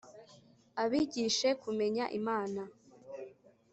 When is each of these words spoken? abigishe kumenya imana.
abigishe 0.83 1.49
kumenya 1.61 2.05
imana. 2.19 2.61